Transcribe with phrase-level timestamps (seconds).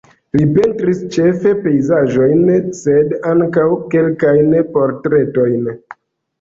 [0.37, 2.49] Li pentris ĉefe pejzaĝojn
[2.81, 5.73] sed ankaŭ kelkajn portretojn.